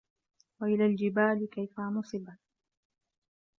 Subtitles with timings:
[0.61, 2.39] وَإِلَى الجِبالِ كَيفَ نُصِبَت